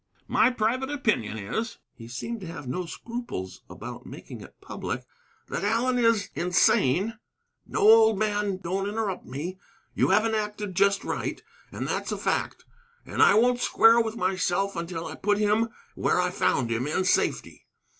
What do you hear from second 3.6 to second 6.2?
about making it public) that Allen